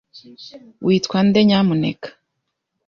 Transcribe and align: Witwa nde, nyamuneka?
Witwa 0.85 1.19
nde, 1.25 1.39
nyamuneka? 1.47 2.09